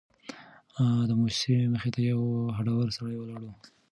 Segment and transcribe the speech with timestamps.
[1.09, 2.21] د موسسې مخې ته یو
[2.57, 3.53] هډور سړی ولاړ و.